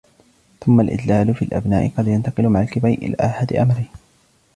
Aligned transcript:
ثُمَّ 0.65 0.79
الْإِدْلَالُ 0.81 1.33
فِي 1.35 1.45
الْأَبْنَاءِ 1.45 1.89
قَدْ 1.97 2.07
يَنْتَقِلُ 2.07 2.49
مَعَ 2.49 2.61
الْكِبَرِ 2.61 2.87
إلَى 2.87 3.15
أَحَدِ 3.19 3.53
أَمْرَيْنِ 3.53 3.87